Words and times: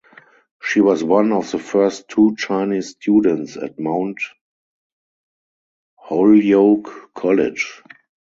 She 0.63 0.81
was 0.81 1.03
one 1.03 1.31
of 1.31 1.51
the 1.51 1.59
first 1.59 2.07
two 2.09 2.35
Chinese 2.35 2.89
students 2.89 3.55
at 3.55 3.79
Mount 3.79 4.17
Holyoke 5.95 7.13
College. 7.13 7.83